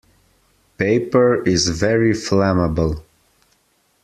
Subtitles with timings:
[0.79, 3.03] Paper is very flammable.